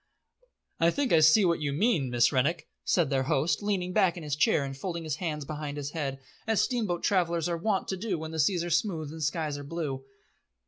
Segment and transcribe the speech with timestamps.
[0.79, 4.23] "I think I see what you mean, Miss Rennick," said their host, leaning back in
[4.23, 7.97] his chair and folding his hands behind his head, as steamboat travellers are wont to
[7.97, 10.03] do when seas are smooth and skies are blue.